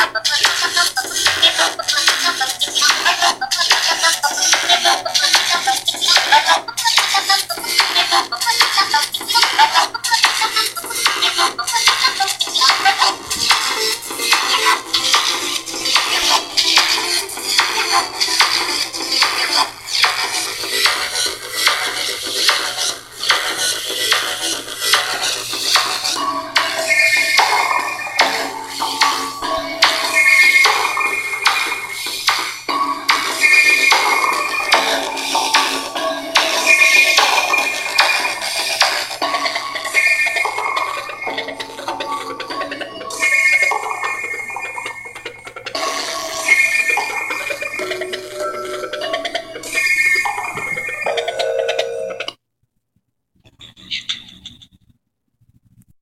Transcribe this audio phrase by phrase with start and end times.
[0.00, 0.99] ちょっと。